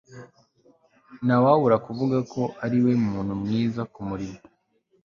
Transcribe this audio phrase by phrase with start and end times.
[1.25, 4.39] ntawabura kuvuga ko ariwe muntu mwiza kumurimo